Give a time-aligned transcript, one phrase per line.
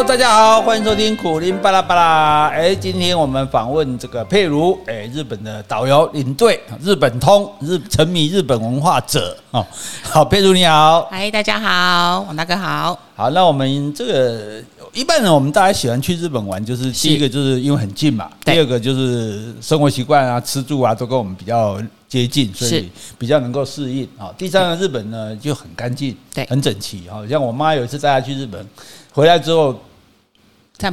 [0.00, 2.48] Hello，大家好，欢迎收听苦林巴拉巴拉。
[2.48, 9.62] 哎，今天我们访问这个佩如，哎，日本的导游领队，日本通，日沉迷日本文化者哦。
[10.02, 12.98] 好，佩如你好，嗨，大家好，王大哥好。
[13.14, 24.32] 好，那我们这个一般人，我们大家喜欢去日本玩，就是第一个就是因为很近嘛，第二个就是生活习惯啊、吃住啊都跟我们比较接近，所以比较能够适应啊。
[24.38, 27.06] 第三个，日本呢就很干净，对，很整齐。
[27.10, 28.66] 好像我妈有一次带她去日本。
[29.12, 29.76] 回来之后，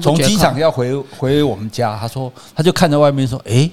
[0.02, 3.70] 从机场要回回我们家，他说，他就看着外面说：“哎，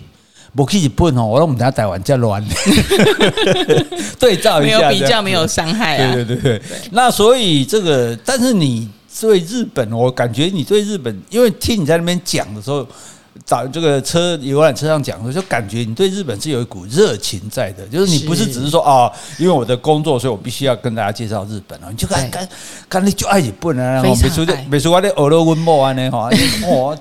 [0.54, 2.44] 我可以笨哦，我让我们家带完再乱，
[4.18, 6.62] 对照一下，没有比较，没有伤害啊。”对对对对。
[6.92, 8.88] 那所以这个，但是你
[9.20, 12.86] 对日本，我感觉你对日本，因为听你在那边讲的时候。
[13.44, 22.48] 找这个车游览车上讲的，就感觉你对日本是有一股热情在的，就是你不是只是说哦，因为我的工作，所以我必须要跟大家介绍日本啊，你就看看
[22.88, 26.30] 看你就爱日本啊，然后别说的别说我的俄罗温莫安呢哈，
[26.68, 26.96] 哦。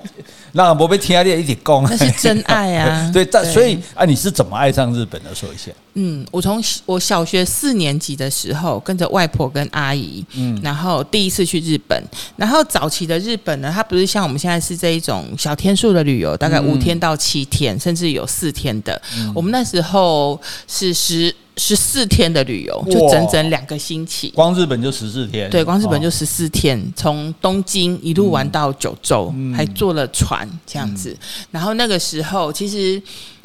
[0.56, 3.10] 那我被天爱一起攻，那是真爱啊！
[3.12, 5.34] 对，但所以啊，你是怎么爱上日本的？
[5.34, 5.72] 说一下。
[5.94, 12.00] 嗯，我从我小学四年级的时候，跟着外婆跟阿姨，嗯，然后第一次去日本。
[12.36, 19.00] 然后早期的日本呢，它不是像我们现在是这一种小天数的旅游，大概五天到七天，甚至有四天的。
[19.34, 21.34] 我们那时候是十。
[21.56, 25.48] 十四天的旅游，就整整两个星期，光日本就十四天。
[25.50, 31.10] 对，光日本就十四天，从东京一路玩到九州，嗯、还坐了船这样子。
[31.10, 31.18] 嗯、
[31.52, 33.00] 然后那个时候，其实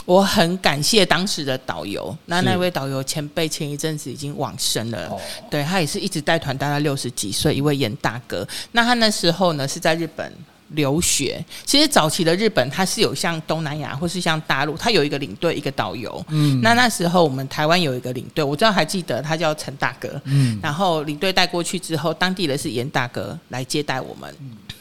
[0.05, 2.15] 我很感谢当时的导游。
[2.25, 8.47] 那那位导游前辈前一阵子已经往生了，是对，他也是一直带团，大概六十几岁，一位严大哥。
[8.71, 10.33] 那他那时候呢是在日本。
[10.69, 16.23] 留学，其实早期的日本，它是有像东南亚或是像大陆，它有一个领队，一个导游。
[16.29, 20.21] 嗯，那那时候我们台湾有一个领队，我知道还记得他叫陈大哥。
[20.25, 24.31] 嗯，然后领队带过去之后，当地的是严大哥来接待我们，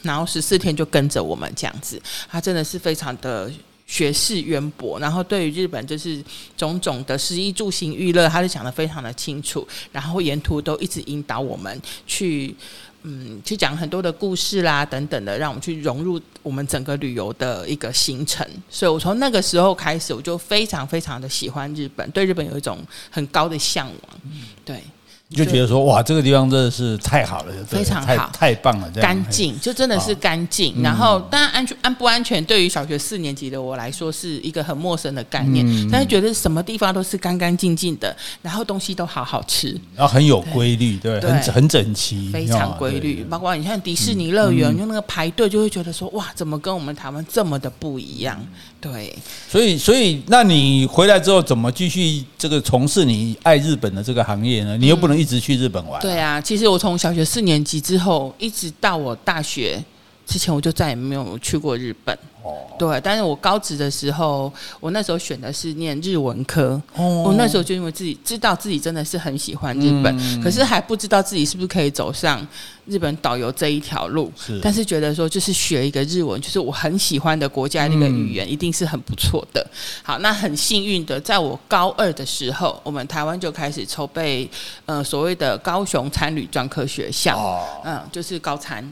[0.03, 2.01] 然后十四天就跟着我们这样子。
[2.31, 3.51] 他真的是非常的
[3.87, 6.23] 学识渊博，然后对于日本就是
[6.55, 12.55] 种种的食衣住行娱乐，他是讲得非常的清楚，然后沿途都一直引导我们去。
[13.03, 18.47] 嗯，去讲很多的故事啦，等等的，让我们去融入我们整个旅游的一个行程。
[18.69, 22.79] 所以我从那个时候开始，我就非常非常的喜欢日本，对日本有一种
[23.11, 24.21] 很高的向往。
[24.65, 24.83] 对。
[25.31, 30.83] 你就觉得说哇，这个地方真的是太好了，非常好，太，太棒了，干净，就真的是干净。
[30.83, 35.67] 然后，当然安全安不安全，对于小学四年级的我来说是一个很陌生的概念。
[35.93, 43.23] 但是觉得什么地方都是干干净净的，然后东西都好好吃，然后很有规律，对，很很整齐，非常规律。
[43.29, 48.43] 包括你像迪士尼乐园，用那个排队就会觉得说哇，怎么跟我们台湾这么的不一样？
[48.81, 49.15] 对，
[49.51, 54.75] 所以所以那你回来之后怎么继续这个从事你爱日本的这个行业呢？
[54.79, 56.01] 你又不能一直去日本玩。
[56.01, 59.83] 对啊，其实我从小学四年级之后，一直到我大学
[60.25, 62.17] 之前，我就再也没有去过日本。
[62.79, 66.81] 对，但是我高职的时候，我那时候选的是念日文科。
[66.95, 72.47] 哦，我那时候就因为自己知道自己真的是很喜欢日本，嗯、可是还不知道自己是不是可以走上
[72.87, 74.33] 日本导游这一条路。
[74.37, 79.61] 是，但是觉得说就是学一个日文，就是我很喜欢的国家那个语言，一定是很不错的。
[79.61, 84.49] 嗯、好，那很幸运的，在我高二的时候，我们台湾就开始筹备，
[84.87, 87.37] 呃，所谓的高雄参旅专科学校。
[87.37, 88.89] 哦，嗯，就是高餐。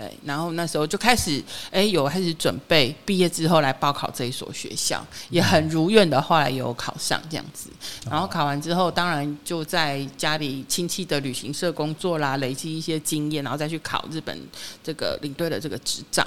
[0.00, 7.68] 对，然后那时候就开始，哎，有开始准备毕业之后来报考这一所学校，也很如愿的，后来有考上这样子。
[8.10, 14.40] 然后考完之后，当然就在家里亲戚的旅行社工作啦，累积一些经验，然后再去考日本
[14.82, 16.26] 这个领队的这个执照。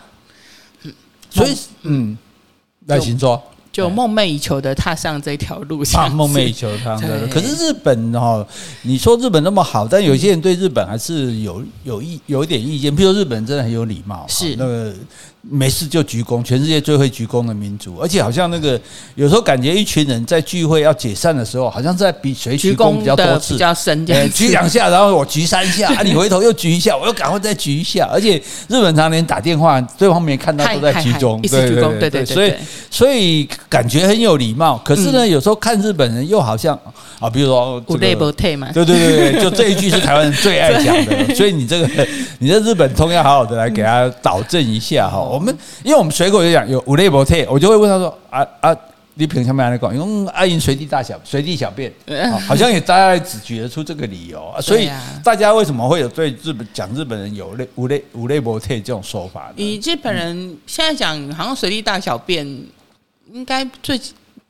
[0.84, 0.94] 嗯，
[1.32, 2.16] 所以嗯，
[2.86, 3.42] 来请坐。
[3.74, 7.10] 就梦寐以求的踏上这条路上，梦寐以求的踏上。
[7.30, 8.48] 可是日本哦，
[8.84, 12.96] 你说日本那么好，但有些人对日本还是有有意有一点意见。
[12.96, 14.94] 譬如说日本人真的很有礼貌，是那个。
[15.50, 18.80] 没事就鞠躬，全世界最会鞠躬的民族，而且好像那个
[19.16, 32.54] 有时候感觉一群人在聚会要解散的时候，好像在比谁鞠躬比较多次，比较深，对，鞠两下，然后我鞠三下， 啊，你回头又鞠一下，我又赶快再鞠一下，而且日本常连打电话，对方没看到都在鞠躬，对对对对，所以
[32.90, 34.78] 所以感觉很有礼貌。
[34.78, 36.74] 可是呢，有时候看日本人又好像
[37.20, 38.32] 啊，比如说这个，
[38.74, 42.08] 对对对对， 就这一句是台湾人最爱讲的， 所以你这个
[42.40, 45.33] 你在日本通要好好的来给他导正一下哈。
[45.34, 48.76] 我们因为我们水果就讲有五类博特，我就会问他说啊啊，
[49.16, 49.96] 你凭什么来讲？
[49.96, 51.92] 因为阿英随地大小随地小便，
[52.48, 54.90] 好像也大家只举得出这个理由，所以
[55.24, 59.54] 大家为什么会有对日本讲日本人有类五类五类博特这种说法呢？
[59.58, 62.46] 以日本人现在讲，好像随地大小便
[63.32, 64.00] 应该最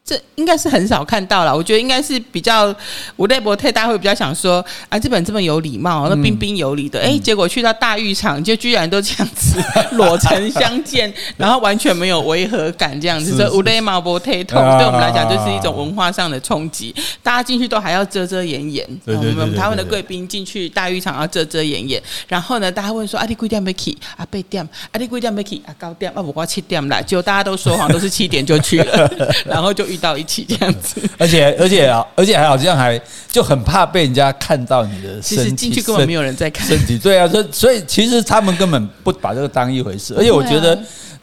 [0.06, 2.76] 这应该是很少看到了，我觉得应该是比较
[3.16, 9.64] 五类博特，大家会比较想说啊，日本这么有礼貌，那彬彬有礼的，哎、嗯，结果去到大浴场，就居然都这样子
[9.96, 16.94] 裸成相见，然后完全没有违和感，这样子，所以五类毛博特对我们来讲就是一种文化上的冲击。
[17.22, 23.98] 大家进去都还要遮遮掩掩，我们台湾的贵宾进去大浴场要遮遮掩掩，然后呢，大家问说啊，你几点没去？
[24.18, 24.62] 啊，八点，
[24.92, 25.62] 啊，你几点没去？
[25.66, 29.10] 啊，高点，啊，不过七点来，结果大家都说谎，都是七点就去了，
[29.48, 29.88] 然后就。
[29.94, 33.00] 遇到一起这样子， 而且而且啊，而且还好像还
[33.32, 35.36] 就很怕被人家看到你的身体。
[35.36, 40.16] 其实进去根本没有人在看身体，对啊，所以所以其实他们根本不把这个当一回事。
[40.18, 40.78] 而且我觉得，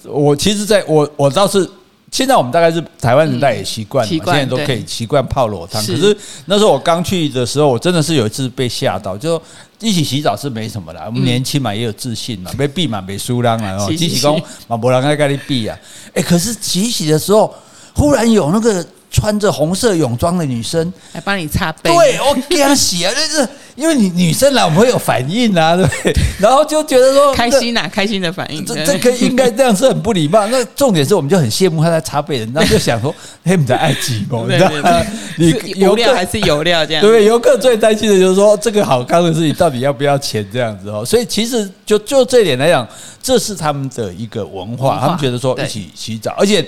[0.05, 1.69] 我其实在我我倒是
[2.13, 5.85] 现在我们大概是台湾人，大家也习惯了，现在都可以习惯泡裸汤。
[5.85, 9.41] 可是那时候我刚去的时候，我真的是有一次被吓到，就
[9.81, 15.79] 一起洗澡是没什么的，我们年轻嘛，也有自信嘛，没闭嘛，没输浪啊，哦，洗洗工嘛，没人爱跟你比啊。
[16.15, 17.55] 哎，可是洗洗的时候。
[17.95, 26.13] 忽然有那个穿着红色泳装的女生来帮你擦背，对，我给她洗啊， 就是因为你女生来我们会有反应啊，对不对？
[26.39, 28.65] 然后就觉得说 开心呐，开心的反应。
[28.65, 30.47] 这这个应该这样是很不礼貌。
[30.47, 33.13] 那重点是我们就很羡慕她在擦背人，然后就想说，
[33.45, 34.45] 嘿， 你在爱挤吗？
[34.49, 35.05] 你知道吗？
[35.37, 37.03] 你油料还是油料这样？
[37.03, 41.05] 对，游客最担心的就是说这个好康的事情到底要不要钱这样子哦。
[41.05, 42.87] 所以其实就就这点来讲，
[43.21, 46.65] 这是他们的一个文化，他们觉得说一起洗澡，而且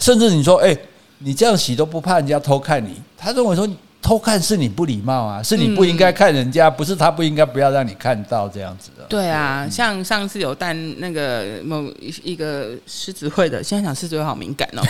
[0.00, 0.76] 甚至你说，哎。
[1.22, 2.94] 你这样洗都不怕人家偷看你？
[3.14, 3.68] 他认为说
[4.00, 9.04] 偷看是你不礼貌啊，是你不应该看人家，不是他不应该不要让你看到这样子的。
[9.06, 14.82] 对啊，像上次有带那个某一个狮子会的，现在讲狮子会好敏感哦。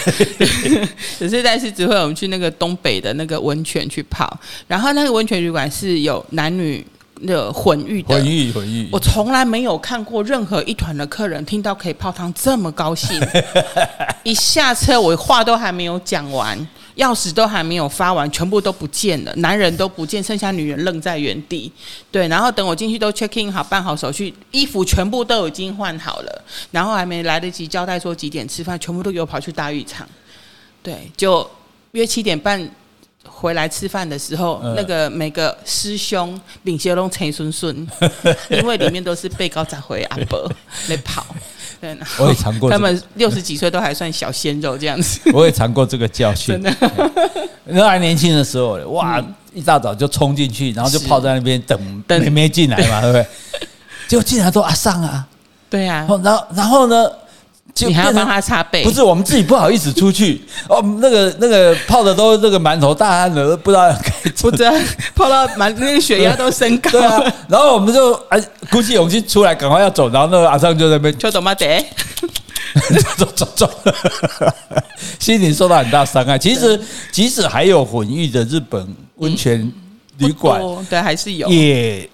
[1.19, 4.33] 只是在狮子会，我们去那个东北的那个温泉去泡，
[4.69, 6.87] 然后那个温泉旅馆是有男女。
[7.23, 13.21] 那个混浴的，混浴混浴，我从来没有看过任何一团的客人听到可以泡汤这么高兴。
[14.25, 16.59] 一下车，我话都还没有讲完，
[16.97, 21.71] 钥匙都还没有发完，全部都不见了，男人都不见，剩下女人愣在原地。
[22.11, 30.09] 对，然后等我进去都 check in 好，办好手续，衣服全部都已经换好了，然后还没来得及交代说几点吃饭，全部都给我跑去大浴场。
[30.83, 31.49] 对，就
[31.93, 32.67] 约七点半。
[33.41, 37.75] 回来吃饭的时候，那个每个师兄领些拢陈顺顺，
[38.51, 40.51] 因为里面都是被告找回阿伯
[40.89, 41.25] 来跑。
[41.81, 45.19] 对，我也尝过，他们六十几岁都还算小鲜肉这样子。
[45.33, 46.55] 我也尝过这个教训。
[46.55, 49.19] 真的，那还年轻的时候，哇，
[49.55, 53.27] 一大早就冲进去，然后就泡在那边等等妹妹进来嘛，对不对？
[54.07, 55.27] 结果进来都阿上啊，
[55.71, 56.07] 对呀。
[56.23, 57.11] 然后，然后呢？
[57.89, 58.85] 你还要帮他擦背？
[58.85, 60.81] 不是，我们自己不好意思出去哦。
[61.01, 64.73] 那个那个泡的都那个满头大汗的，不知道该不知道
[65.15, 66.91] 泡到满那个血压都升高。
[66.91, 68.41] 对啊，然后我们就哎
[68.71, 70.09] 鼓起勇气出来，赶快要走。
[70.11, 71.85] 然后那个阿尚就在那边，就走嘛得，
[73.17, 73.71] 走走走，
[75.19, 76.39] 心里受到很大伤害。
[76.39, 76.81] 其实
[77.11, 78.87] 即使还有混浴的日本
[79.17, 79.73] 温泉
[80.19, 82.09] 旅馆，对，还是有也。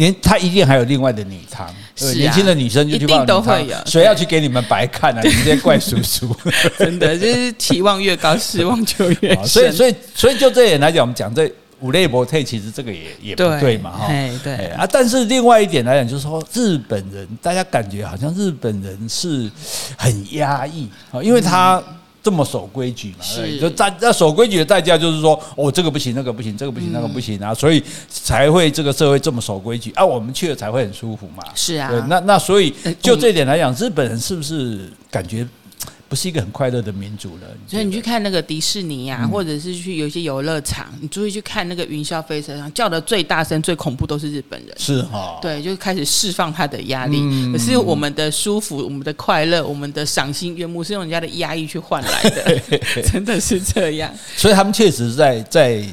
[0.00, 1.68] 年他一定还有另外的女汤，
[2.14, 3.76] 年轻的女生就去泡女汤，一定都会有。
[3.86, 5.20] 谁要去给你们白看啊？
[5.22, 6.34] 你这些怪叔叔，
[6.78, 9.46] 真的就是期望越高，失望就越深。
[9.46, 11.50] 所以，所以，所以就这点来讲，我们讲这
[11.80, 14.06] 五类博退，其实这个也也不对嘛，哈。
[14.42, 19.50] 对啊，但是另外一点来讲，就是说日本人，大家感觉好像日本人是
[19.96, 21.82] 很压抑啊，因为他。
[22.22, 23.22] 这么守规矩嘛？
[23.22, 31.42] 是，就在那守规矩的代价就是说，哦，这个不行，那个不行，这个不行，那个不行啊，所以才会这个社会这么守规矩啊，我们去了才会很舒服嘛。
[31.54, 35.46] 是啊，那那所以就这点来讲，日本人是不是感觉？
[36.10, 44.76] 不是一个很快乐的民族了，所以你去看那个迪士尼啊，或者是去有一些游乐场，你注意去看那个云霄飞车上叫的最大声、最恐怖都是日本人。
[44.76, 47.22] 是哈，对，就开始释放他的压力。
[47.52, 52.60] 可是我们的舒服、我们的快乐、我们的赏心悦目，是用人家的压抑去换来的，
[53.08, 54.12] 真的是这样。
[54.36, 55.84] 所以他们确实在在。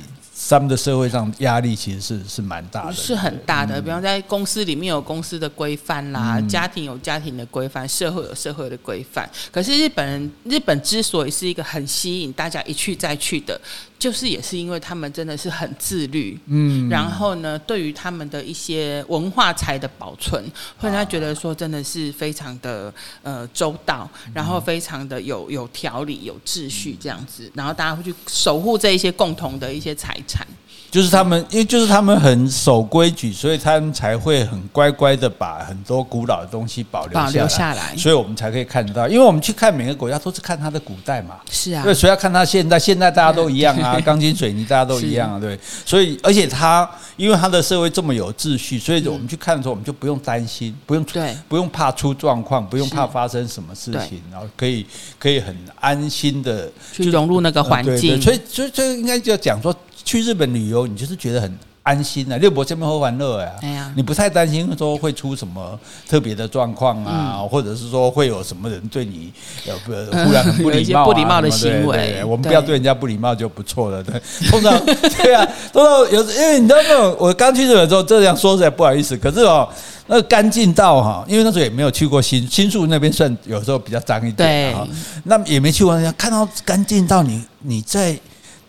[0.49, 3.81] 他们的社会上压力其实是是蛮大的，是很大的。
[3.81, 9.29] 比方在公司里面有公司的规范啦，家庭有家庭的规范，社会有社会的规范。
[9.51, 13.59] 可是日本人，日本之所以是一个很吸引大家一去再去的。
[13.99, 20.43] 就是也是因为他们真的是很自律，嗯，然后呢，对于他们的一些文化财的保存，
[20.77, 30.45] 会让他觉得说真的是非常的呃周到，然后非常的有有条理、有秩序这样子，然后大家会去守护这一些共同的一些财产。
[30.89, 39.07] 就是他们，因为就是他们很守规矩，所以他们才会很乖乖的把很多古老的东西保留下来，保留下来，所以我们才可以看得到。
[39.07, 54.85] 因为我们去看每个国家都是看它的古代嘛，是啊，对，所以要看它现在，现在大家都一样啊，钢筋水泥大家都一样啊， 对，所以而且它因为它的社会这么有秩序，所以我们去看的时候，我们就不用担心，不用对，不用怕出状况，不用怕发生什么事情，然后可以
[55.19, 59.75] 可以很安心的去融入那个环境，所以所以所以应该就要讲说。
[60.07, 62.37] 去日本旅游，你就是觉得很安心啊。
[62.37, 69.33] 六博这边好玩乐呀，哎呀，你不太担心说会出什么特别的状况啊，嗯、或者是说会有什么人对你
[69.67, 72.23] 呃不忽然很不礼貌、啊、 不礼貌的行为。
[72.23, 74.01] 我们不要对人家不礼貌就不错了。
[74.01, 79.67] 对，通常对啊，通常有因为你知道那种我刚去日本的时候这样说实在不好意思，可是哦，
[80.07, 84.87] 那个干净到哈，因为那时候也没有去过新新宿那边，算有时候比较脏一点哈。
[85.25, 88.17] 那也没去过，看到干净到你你在。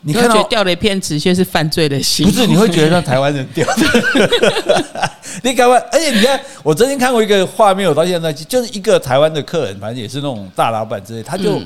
[0.01, 2.47] 你看到掉了一片纸屑是犯罪的心，不是？
[2.47, 5.11] 你会觉得像台湾人掉的。
[5.43, 11.61] 你台湾，而且你看，我曾经看过一个画面，我到现在就是一个台湾的客人，反正也是那种大老板之类，他就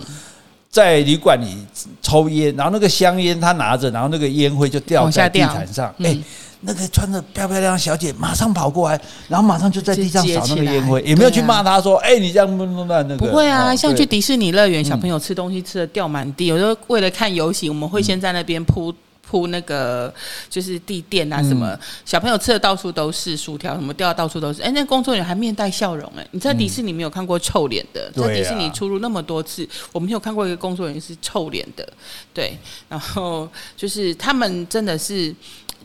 [0.74, 1.56] 在旅馆里
[2.02, 6.18] 抽烟，然后那个香烟他拿着，然后那个烟灰就掉在地毯上，哎。
[6.66, 18.94] 那个穿着漂漂亮亮小姐马上跑过来，然后马上就在地上扫那个烟灰，也没有去骂他说：“哎，你这样弄弄那个。”不会啊，像去迪士尼乐园，小朋友吃东西吃的掉满地，有时候为了看游行，我们会先在那边铺
[19.34, 20.14] 铺那个
[20.48, 21.76] 就是地垫啊什么，
[22.06, 24.62] 小朋友吃的到处都是薯条，什么掉的到处都是。
[24.62, 31.92] 哎，那工作人员还面带笑容哎，你在迪士尼没有看过臭脸的，在迪士尼出入那么多次，我们有看过一个工作人员是臭脸的，
[32.32, 32.56] 对，
[32.88, 35.34] 然后就是他们真的是。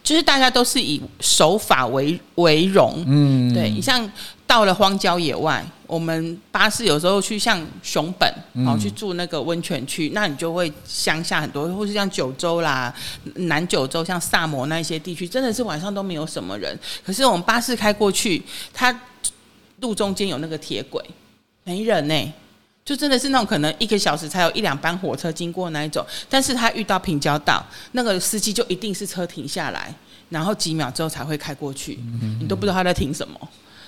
[0.08, 4.10] 就是大家都是以守法为为荣，嗯，对，你像
[4.46, 12.90] 到了荒郊野外，我们巴士有时候去像熊本，然后去住那个温泉区，那你就会乡下很多，或是像九州啦、
[13.34, 16.74] 南九州，像萨摩那一些地区，真的是晚上都没有什么人。
[17.04, 18.98] 可是我们巴士开过去，它
[19.80, 21.04] 路中间有那个铁轨，
[21.64, 22.32] 没人呢、欸。
[22.88, 29.94] 就真的是那种可能一个小时才有一两班火车经过那一种，但是他遇到平交道，那个司机就一定是车停下来，
[30.30, 31.98] 然后几秒之后才会开过去，
[32.40, 33.38] 你都不知道他在停什么。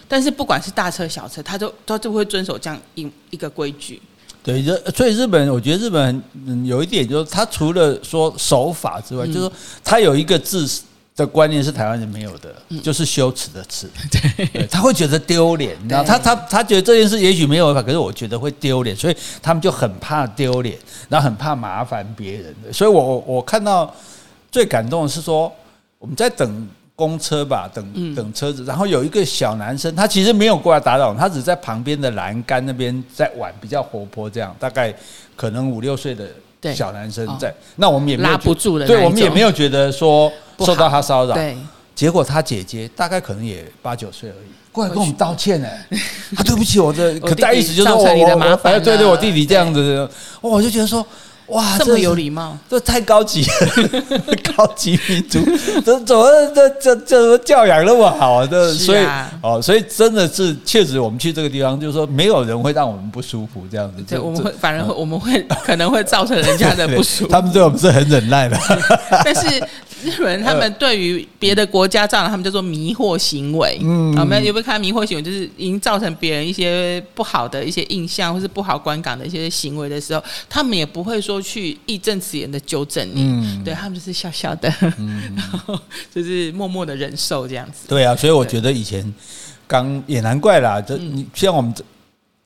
[0.07, 4.02] 但是不管是大车小车，他都他就会遵守这样一一个规矩。
[4.42, 4.62] 对，
[4.95, 9.52] 所以日本，我觉得日本嗯有一点就是，他除了说守法之外，就是说
[9.83, 10.71] 他有一个字。
[11.20, 13.86] 的观念是台湾人没有的，就是羞耻的耻。
[14.10, 20.78] 对，他会觉得丢脸，你知道，他他他觉得这件事也许没有办法，可是我觉得会丢脸，所以他们就很怕丢脸，
[21.10, 22.54] 然后很怕麻烦别人。
[22.72, 23.94] 所以我我看到
[24.50, 25.52] 最感动的是说，
[25.98, 34.94] 我们在等公车吧，等等车子，然后有一个小男生，他其实没有过来打扰，他只在旁边的栏杆那边在玩，比较活泼，这样大概
[35.36, 36.30] 可能五六岁的
[36.75, 40.31] 小男生在，那我们也没有拉不住的，对，我们也没有觉得说。
[40.62, 41.57] 受到他骚扰，对，
[41.95, 45.67] 结果他姐姐大概可能也八九岁而已，过来跟我们道歉呢。
[46.37, 48.07] 他对不起我的， 可大意思就是我我
[48.64, 50.07] 哎对对，我弟弟这样子，
[50.43, 51.02] 我就觉得说。
[51.50, 55.38] 哇，这么有礼貌，这太高级了， 高级民族，
[55.85, 58.47] 这怎么这这这教养那么好啊？
[58.49, 59.04] 这所以
[59.42, 64.02] 哦，所以真的是确实，我们去这个地方，就是说没有人会让我们不舒服，这样子。
[64.09, 67.26] 对，我们会反而会我们会可能会造成人家的 不舒服。
[67.26, 68.57] 他们对我们是很忍耐的，
[69.25, 69.59] 但是
[70.04, 73.76] 日本人他们对于别的国家造成他们叫做迷惑行为。
[73.83, 75.23] 嗯，我们有没有看到迷惑行为？
[75.23, 81.39] 就是已经造成别人一些不好的一些印象，或是不好观感的一些行为的时候，他们也不会说。
[81.40, 85.78] 去义正辞严的纠正你，嗯、对他们就是笑笑的，嗯、然后
[86.14, 87.88] 就是默默的忍受这样子。
[87.88, 89.14] 对啊，所以我觉得以前
[89.66, 90.80] 刚也难怪啦。
[90.80, 91.85] 这你像我们这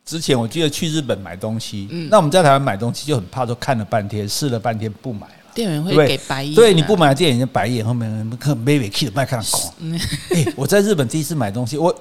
[0.04, 6.56] 之前，我记得去日本买东西，嗯、那我们在台湾买东西就很怕，说看了半天，试了半天不买了，店员会给白眼，啊。
[6.56, 9.72] 对，你不买，店员就白眼，后面看 baby kid 卖看空。
[10.34, 11.94] 哎，我在日本第一次买东西，我。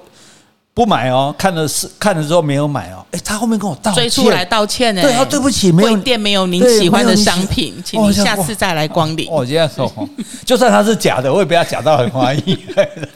[0.74, 3.06] 不买哦，看了是看了之后没有买哦。
[3.12, 5.00] 哎，他后面跟我道歉，追出来道歉呢。
[5.00, 9.30] 对啊，对不起，没有店没有您喜欢的商品，请你下次再来光临。
[9.30, 9.88] 我，这样说，
[10.44, 12.58] 就算他是假的，我也不要假到很怀疑，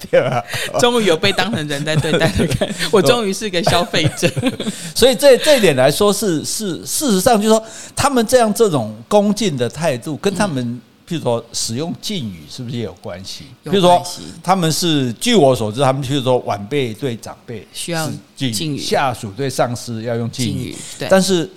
[0.09, 0.41] 对吧？
[0.79, 4.31] 终于有被当成人在对待的感觉， 我终于是个消费者。
[4.95, 7.61] 所以这这一点来说，是是事实上，就是说
[7.97, 10.81] 他们这样这种恭敬的态度，跟他们。
[11.09, 13.45] 譬如说使用敬语是不是也有关系？
[13.65, 14.03] 譬如说
[14.43, 21.49] 他们是据我所知，他们譬如说晚辈对长辈需要敬语，下属对上司要用敬语，对，但是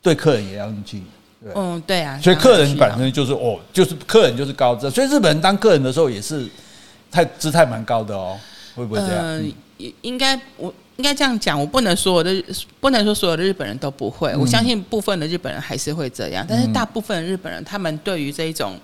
[0.00, 1.04] 对客人也要用敬语。
[1.42, 2.20] 对，嗯，对啊。
[2.22, 6.48] 所以客人本身就是哦，就是客人就是高姿，所以日本人当客人的时候也是
[7.10, 8.38] 太姿态蛮高的哦，
[8.76, 9.24] 会不会这样？
[9.24, 9.52] 嗯，
[10.02, 10.72] 应该我。
[11.00, 12.44] 应该这样讲，我不能说我的
[12.78, 18.78] 不能说所有的日本人都不会，我相信部分的日本人还是会这样，但是大部分的日本人他们对于这一种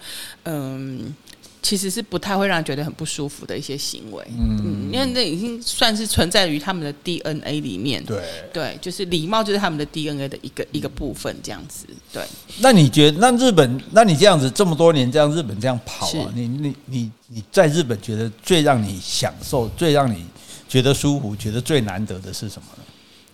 [0.44, 1.14] 嗯
[1.60, 4.24] 其实是不太会让人觉得很不舒服的一些行为。
[4.28, 8.02] 嗯，嗯，因为那已经算是存在于他们的 DNA 里面。
[8.04, 11.84] 对对，就是礼貌就是他们的 DNA 的一个一个部分，这样子。
[12.12, 12.22] 对。
[12.60, 20.24] 那你觉得，那日本，那你这样子这么多年这样日本这样跑啊，你你你你在日本觉得最让你享受、最让你
[20.68, 22.82] 觉得舒服、觉得最难得的是什么呢？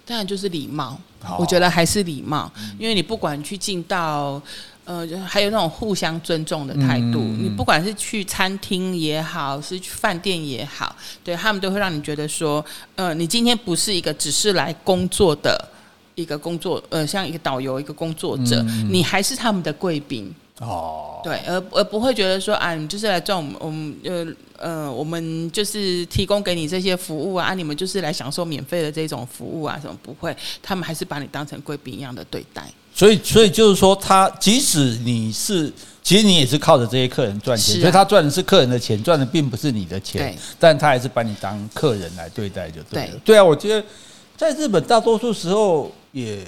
[0.05, 1.01] 当然就是礼貌，
[1.39, 4.43] 我觉得还是礼貌，因为你不管去进到，
[4.85, 12.63] 呃，还有那种互相尊重的态度，你不管是去餐厅也好，是去饭店也好，对他们都会让你觉得说，
[12.97, 15.69] 呃，你今天不是一个只是来工作的
[16.17, 18.61] 一个工作，呃，像一个导游一个工作者，
[18.91, 20.35] 你还是他们的贵宾。
[20.61, 24.27] 哦，对，而而不会觉得说啊，你就是来赚我们，我们呃
[24.59, 30.37] 呃，我们就是提供给你这些服务啊，啊，你们就是来享受免费的这种服务啊，什么不会？
[30.63, 32.63] 他们还是把你当成贵宾一样的对待。
[32.95, 43.11] 所以，所以就是说，他即使你是，其实你也是靠着这些客人赚钱，啊、所以他赚的是客人的钱，赚的并不是你的钱，但他还是把你当客人来对待，就对了。
[43.13, 43.85] 对，对啊，我觉得
[44.37, 46.47] 在日本大多数时候也，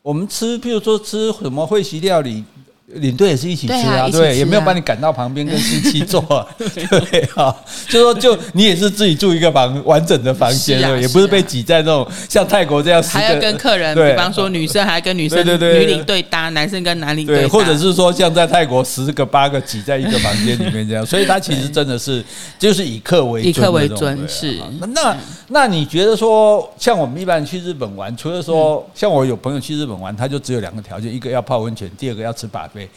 [0.00, 2.42] 我们吃，譬如说吃什么会席料理。
[2.86, 6.20] 领队也是一起吃啊，对，也没有把你赶到旁边跟司机坐，
[6.58, 7.54] 对啊，
[7.88, 22.22] 就说就你也是自己住一个房完整的房间，也不是被挤在那种像泰国这样，还要跟客人，比方说女生还要跟女生女领队搭，男生跟男领队，或者是说像在泰国十个八个挤在一个房间里面这样， 所以他其实真的是
[22.58, 24.60] 就是以客为以客为尊，是
[24.92, 25.16] 那
[25.48, 32.90] 那你觉得说像我们一般人去日本玩，除了说像我有朋友去日本玩，他就只有两个条件，一个要泡温泉，第二个要吃把费。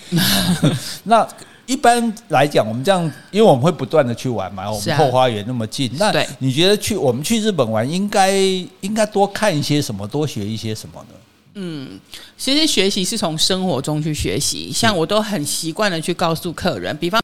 [1.05, 1.25] 那
[1.67, 5.91] 一般来讲，我们这样，因为我们会不断的去玩嘛，我们后花园那么近。
[5.97, 8.31] 那你觉得去我们去日本玩，应该
[8.79, 11.15] 应该多看一些什么，多学一些什么呢？
[11.55, 11.99] 嗯，
[12.37, 17.21] 其实学习是从生活中去学习，像我都很习惯的去告诉客人，比方，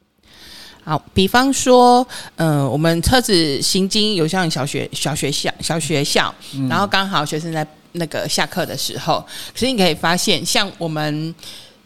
[0.84, 2.06] 好，比方说，
[2.36, 6.34] 嗯，我们车子行经有像小学、小学校、小学校，
[6.70, 11.34] 然后刚好学生在那个下课的时候，所以你可以发现，像我们。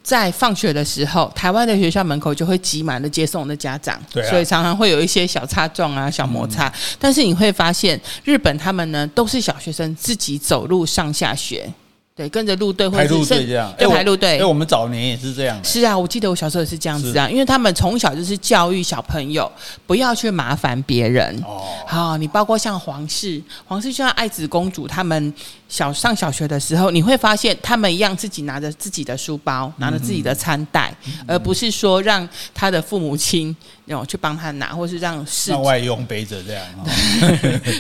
[0.08, 6.70] 在放学的时候，台湾的学校门口就会挤满了接送的家长，对啊、所以常常会有一些小擦撞啊、小摩擦。
[6.70, 11.70] 嗯、但是你会发现，日本他们呢都是小学生自己走路上下学。
[12.18, 14.34] 对，跟着路队或者是排路队这样，对，排路队。
[14.34, 15.64] 因为我们早年也是这样。
[15.64, 19.50] 是啊，我记得我小时候也是这样子啊，因为他们从小就是教育小朋友
[19.86, 21.40] 不要去麻烦别人。
[21.46, 25.32] 哦，好，你包括像皇室，皇室就像爱子公主，他们
[25.70, 33.56] 小上小学的时候，你会发现他们一样自己拿着自己的书包，拿着自己的餐袋，嗯、而不是说让他的父母亲。
[33.88, 36.66] 让我去帮他拿，或是让是让外佣背着这样。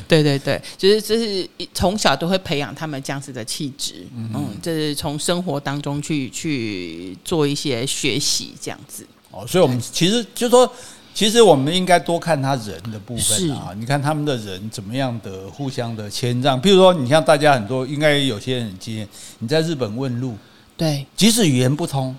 [0.07, 4.07] 对对对，就是这是从小都会培养他们这样子的气质。
[4.15, 9.05] 嗯，哼嗯，这是从生活当中去去做一些学习，这样子。
[9.31, 10.71] 哦，所以我们其实就是说，
[11.13, 13.73] 其实我们应该多看他人的部分啊。
[13.77, 16.59] 你看他们的人怎么样的互相的谦让。
[16.61, 19.05] 譬如说，你像大家很多，应该有些人很经验，
[19.39, 20.37] 你在日本问路，
[20.77, 22.15] 对，即使语言不通。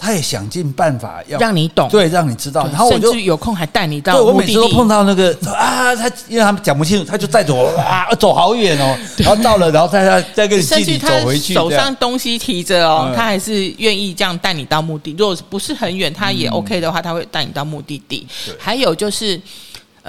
[0.00, 2.66] 他也想尽办法要让你懂，对，让你知道。
[2.68, 4.14] 然后我就有空还带你到。
[4.14, 8.96] 对，我每次都碰到那个啊，他因为他们讲不清楚，他就带着我啊，走好远哦。
[9.18, 11.52] 然后到了，然后再再再跟你 继续走回去。
[11.52, 15.14] 手上东西提着哦，他还是愿意这样带你到目的。
[15.18, 18.26] 如果不是很远，他也 OK 的话，他会带你到目的地。
[18.58, 19.38] 还有就是。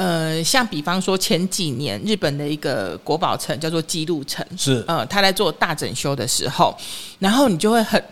[0.02, 6.76] 呃，像比方说前几年日本的一个国宝城叫做姬路城，是呃，他在做大整修的时候，
[7.20, 8.04] 然后你就会很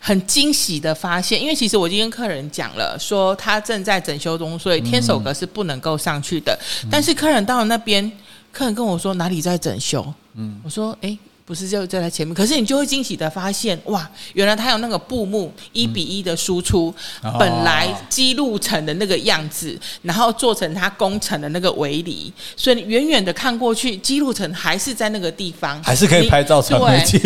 [0.00, 6.58] 很惊喜的发现，因为其实我已经跟客人讲了，说他正在整修中，所以天守阁是不能够上去的。
[6.82, 8.10] 嗯、但是客人到了那边，
[8.50, 10.12] 客人跟我说哪里在整修？
[10.34, 11.10] 嗯，我说哎。
[11.10, 27.16] 诶不是就在他前面，可是你就会惊喜的发现，哇，原来他有那个布幕一比一的输出，嗯、本来姬路城的那个样子，然后做成他工程的那个围篱，所以你远远的看过去，姬路城还是在那个地方，还是可以拍照传回去。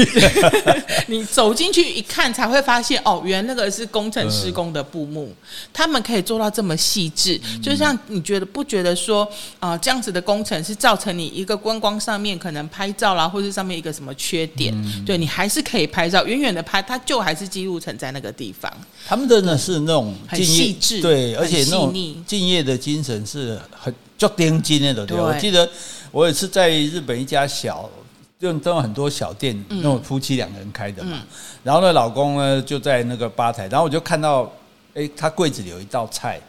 [1.08, 5.36] 你走进去一看，才会发现，哦，原来那个是工程施工的布幕，嗯、
[5.72, 9.24] 他们可以做到这么细致，嗯、就像你觉得不觉得说，
[9.58, 14.09] 啊、呃，这样子的工程是造成你一个观光上面可能拍照啦，或者上面一个什么。
[14.14, 18.72] 缺点，嗯、对你还是可以拍照，远远的拍，它就还是记录成在那个地方。
[19.06, 21.94] 他们的呢是那种很细致，对，而且那种
[22.26, 24.94] 敬业的精神是很就钉金的。
[24.94, 25.68] 对，对我记得
[26.10, 27.88] 我也是在日本一家小，
[28.38, 31.12] 就都有很多小店，嗯、那种夫妻两个人开的嘛。
[31.14, 31.26] 嗯、
[31.62, 34.50] 然后呢，老公呢就在那个吧台，然后我就看到，
[34.94, 36.40] 哎，他柜子里有一道菜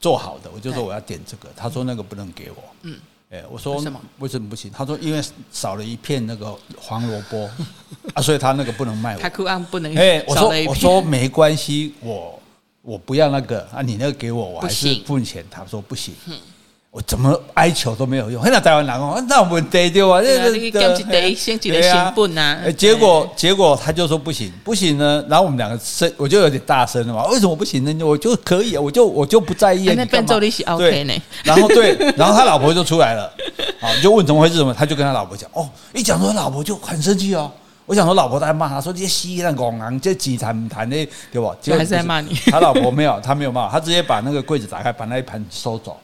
[0.00, 2.62] 做好的，我就说我要点这个，他说那个不能给我。
[2.82, 2.96] 嗯。
[3.30, 4.70] 哎，我说为什么为什么不行？
[4.74, 7.48] 他说因为少了一片那个黄萝卜
[8.12, 9.20] 啊，所以他那个不能卖我。
[9.20, 9.30] 他
[9.66, 9.94] 不能。
[9.94, 12.42] 哎，我说我说没关系，我
[12.82, 15.44] 我不要那个啊，你那个给我，我还是付钱。
[15.48, 16.12] 他说不行。
[16.92, 20.20] 我怎么哀求都没有用，很多台湾人讲，那我们得丢啊？
[20.20, 22.76] 这个得先记得行不难。
[22.76, 25.24] 结果结果他就说不行，不行呢。
[25.28, 27.24] 然后我们两个声我就有点大声了嘛。
[27.28, 28.04] 为什么不行呢？
[28.04, 29.84] 我就可以，我就我就不在意。
[29.94, 31.14] 那伴奏你是 OK 呢。
[31.44, 33.32] 然后对， 然后他老婆就出来了，
[33.80, 34.56] 啊，就问怎么回事？
[34.56, 34.74] 什么？
[34.74, 37.48] 他就跟他老婆讲，哦，一讲说他老婆就很生气哦。
[37.86, 40.96] 我想说老婆在骂他，说这些稀烂狗狼，这几谈谈的
[41.32, 41.54] 对吧？
[41.60, 42.34] 结果还是在骂你。
[42.46, 45.96] 他老婆没有，他没有骂，他直接把那个柜子打开，把那一盘收走。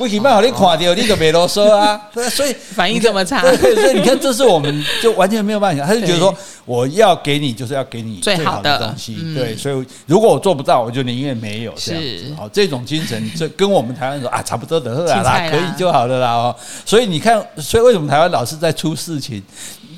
[0.00, 2.00] 不行，办好你垮掉，你就别啰嗦啊。
[2.10, 3.42] 对，所以反应这么差。
[3.42, 5.86] 对，所以你看，这是我们就完全没有办法想。
[5.86, 6.34] 他就觉得说，
[6.64, 9.18] 我要给你，就是要给你最好的东西。
[9.34, 12.34] 对，所以如果我做不到，我就宁愿没有这样子。
[12.34, 16.32] 好，这种精神，这跟我们台湾人说啊，差不多得了啦，可以就好了啦。
[16.32, 19.42] 哦，所以你看，所以为什么台湾老是在出事情？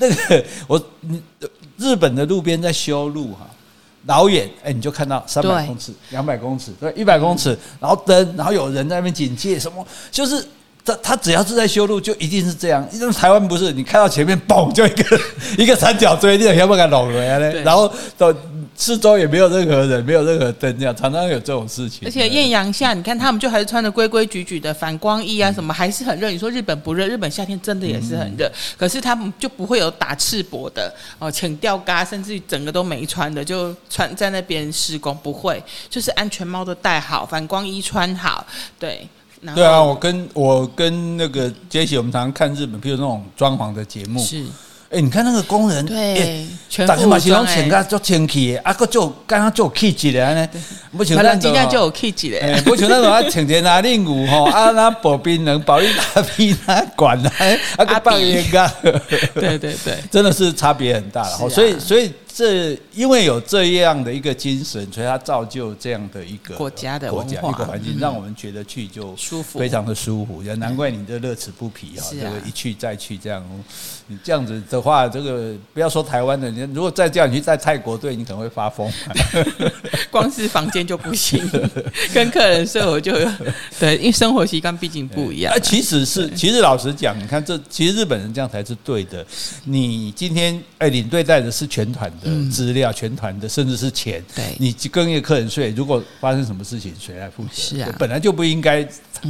[0.00, 0.84] 那个我，
[1.76, 3.46] 日本的路边在修路哈。
[4.06, 10.44] 老远，哎，你就看到三百公尺、两百公尺，对，一百公尺，然后灯，然后有人在那边警戒，什么，就是
[10.84, 12.86] 他他只要是在修路，就一定是这样。
[12.92, 15.20] 因为台湾不是，你看到前面嘣，就一个
[15.58, 17.52] 一个三角锥，你要不敢拢回来呢？
[17.62, 18.34] 然后到。
[18.82, 22.00] 四周也没有任何人，没有任何灯，这样常常有这种事情。
[22.04, 26.28] 而且艳阳下，你看他们就还是穿的规规矩矩的反光衣啊，什么还是很热。
[26.32, 27.06] 你说日本不热？
[27.06, 38.44] 日本夏天真的也是很热，可是他们就不会有打赤膊的哦，请吊嘎，甚至于整个都没穿的，就穿在那边施工，不会，就是安全帽都戴好，反光衣穿好，
[38.80, 39.06] 对。
[39.54, 44.20] 对啊，我跟我跟那个杰西，我们常常看日本，比如那种装潢的节目。
[44.20, 44.44] 是。
[44.92, 50.48] 哎，你看那个工人，对，全部马上请个做清气的，啊，个就刚刚做气质的呢，
[50.96, 57.32] 不像那种，就有气质的，不像那种啊，请天拿令武吼， 啊，那保冰能保利达皮哪管啊，
[57.78, 62.12] 啊个半夜干，对对对，真的是差别很大了，所以所以。
[62.34, 70.42] 这因为有这样的一个精神，所以它造就这样的一个国家的国家一个环境，让我们觉得去就舒服，非常的舒服。
[70.42, 73.44] 也难怪你这乐此不疲啊，这个一去再去这样。
[74.08, 78.90] 你这样子的话，这个不要说台湾的，你如果再这样，你去在泰国队你可能会发疯。
[80.10, 81.42] 光是房间就不行，
[82.12, 83.12] 跟客人生活就
[83.78, 85.54] 对，因为生活习惯毕竟不一样。
[85.62, 89.24] 其实是，其实老实讲，你看这，其实日本人这样才是对的。
[89.64, 94.24] 你今天哎，领队带的是全团的资料，全团的，甚至是钱。
[94.34, 97.50] 对，你跟一个客人睡，如果发生什么事情，谁来负责？
[97.52, 98.86] 是啊，本来就不应该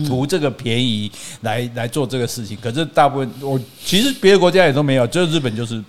[0.07, 2.57] 图这个便宜来来做这个事情。
[2.61, 5.83] 可是大部分我其实别的国家也都没有，只有日本就是。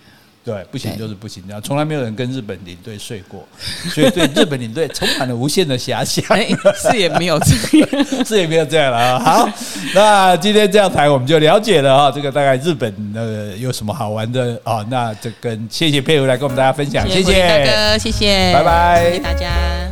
[0.46, 3.48] 对，不行就是不行，这样从来没有人跟日本领队睡过，
[3.94, 6.24] 所以对日本领队充满了无限的遐想。
[6.92, 9.20] 是也没有这样， 是也没有这样了啊。
[9.20, 9.50] 好，
[9.96, 14.86] 那今天这样谈我们就了解了啊，这个大概日本的有什么好玩的啊？
[14.90, 19.83] 那这跟谢谢佩如来跟我们大家分享，谢谢，谢谢大哥，谢谢，拜拜，谢谢大家。